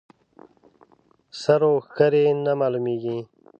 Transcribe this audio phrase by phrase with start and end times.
[1.41, 3.17] سر و ښکر یې نه معلومېږي.